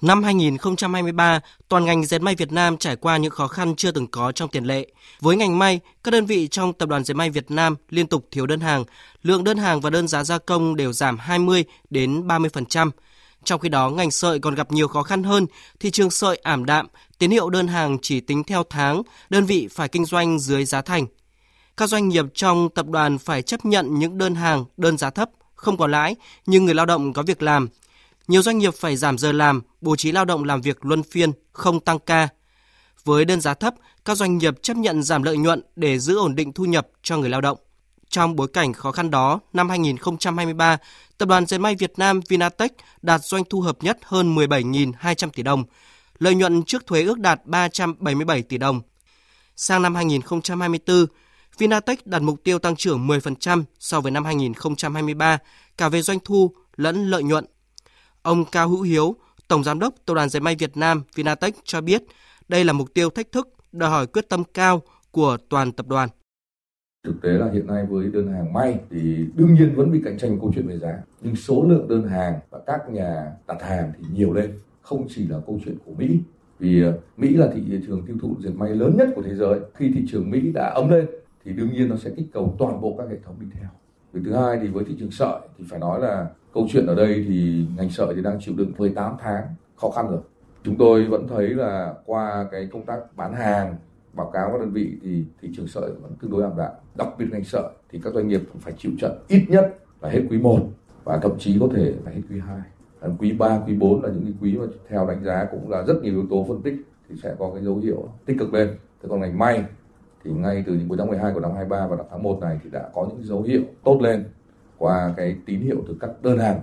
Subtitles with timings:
[0.00, 4.06] Năm 2023, toàn ngành dệt may Việt Nam trải qua những khó khăn chưa từng
[4.06, 4.86] có trong tiền lệ.
[5.20, 8.28] Với ngành may, các đơn vị trong Tập đoàn Dệt may Việt Nam liên tục
[8.30, 8.84] thiếu đơn hàng,
[9.22, 12.90] lượng đơn hàng và đơn giá gia công đều giảm 20 đến 30%.
[13.44, 15.46] Trong khi đó, ngành sợi còn gặp nhiều khó khăn hơn,
[15.80, 16.86] thị trường sợi ảm đạm,
[17.18, 20.82] tín hiệu đơn hàng chỉ tính theo tháng, đơn vị phải kinh doanh dưới giá
[20.82, 21.06] thành.
[21.76, 25.30] Các doanh nghiệp trong tập đoàn phải chấp nhận những đơn hàng, đơn giá thấp,
[25.54, 27.68] không có lãi, nhưng người lao động có việc làm.
[28.28, 31.32] Nhiều doanh nghiệp phải giảm giờ làm, bố trí lao động làm việc luân phiên,
[31.52, 32.28] không tăng ca.
[33.04, 33.74] Với đơn giá thấp,
[34.04, 37.16] các doanh nghiệp chấp nhận giảm lợi nhuận để giữ ổn định thu nhập cho
[37.16, 37.58] người lao động.
[38.08, 40.78] Trong bối cảnh khó khăn đó, năm 2023,
[41.18, 42.72] Tập đoàn Dệt may Việt Nam Vinatech
[43.02, 45.64] đạt doanh thu hợp nhất hơn 17.200 tỷ đồng,
[46.18, 48.80] lợi nhuận trước thuế ước đạt 377 tỷ đồng.
[49.56, 51.06] Sang năm 2024,
[51.58, 55.38] Vinatech đặt mục tiêu tăng trưởng 10% so với năm 2023,
[55.78, 57.44] cả về doanh thu lẫn lợi nhuận.
[58.28, 59.16] Ông Cao Hữu Hiếu,
[59.48, 62.02] Tổng Giám đốc Tập đoàn Dệt may Việt Nam Vinatech cho biết,
[62.48, 66.08] đây là mục tiêu thách thức, đòi hỏi quyết tâm cao của toàn tập đoàn.
[67.04, 70.18] Thực tế là hiện nay với đơn hàng may thì đương nhiên vẫn bị cạnh
[70.18, 70.98] tranh câu chuyện về giá.
[71.20, 74.58] Nhưng số lượng đơn hàng và các nhà đặt hàng thì nhiều lên.
[74.82, 76.20] Không chỉ là câu chuyện của Mỹ.
[76.58, 79.60] Vì ờ, Mỹ là thị trường tiêu thụ dệt may lớn nhất của thế giới.
[79.74, 81.06] Khi thị trường Mỹ đã ấm lên
[81.44, 83.68] thì đương nhiên nó sẽ kích cầu toàn bộ các hệ thống đi theo.
[84.12, 86.94] Việc thứ hai thì với thị trường sợi thì phải nói là câu chuyện ở
[86.94, 89.44] đây thì ngành sợi thì đang chịu đựng 18 tháng
[89.76, 90.20] khó khăn rồi.
[90.62, 93.76] Chúng tôi vẫn thấy là qua cái công tác bán hàng
[94.12, 96.72] báo cáo các đơn vị thì thị trường sợi vẫn tương đối ảm đạm.
[96.94, 100.22] Đặc biệt ngành sợi thì các doanh nghiệp phải chịu trận ít nhất là hết
[100.30, 100.60] quý 1
[101.04, 102.60] và thậm chí có thể là hết quý 2
[103.00, 105.82] Còn quý 3, quý 4 là những cái quý mà theo đánh giá cũng là
[105.82, 106.74] rất nhiều yếu tố phân tích
[107.08, 108.68] thì sẽ có cái dấu hiệu tích cực lên.
[109.02, 109.64] Thế còn ngành may
[110.24, 112.70] thì ngay từ những cuối tháng 12 của năm 23 và tháng 1 này thì
[112.70, 114.24] đã có những dấu hiệu tốt lên
[114.76, 116.62] qua cái tín hiệu từ các đơn hàng.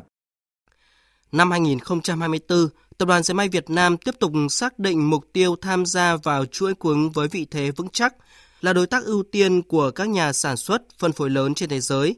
[1.31, 5.85] Năm 2024, Tập đoàn Dệt may Việt Nam tiếp tục xác định mục tiêu tham
[5.85, 8.15] gia vào chuỗi cung ứng với vị thế vững chắc,
[8.61, 11.79] là đối tác ưu tiên của các nhà sản xuất phân phối lớn trên thế
[11.79, 12.15] giới.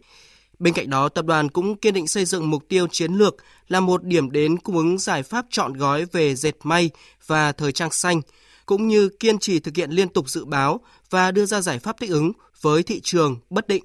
[0.59, 3.35] Bên cạnh đó, tập đoàn cũng kiên định xây dựng mục tiêu chiến lược
[3.67, 6.89] là một điểm đến cung ứng giải pháp chọn gói về dệt may
[7.25, 8.22] và thời trang xanh,
[8.67, 10.79] cũng như kiên trì thực hiện liên tục dự báo
[11.09, 13.83] và đưa ra giải pháp thích ứng với thị trường bất định.